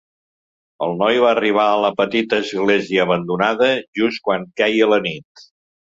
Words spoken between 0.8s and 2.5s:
El noi va arribar a la petita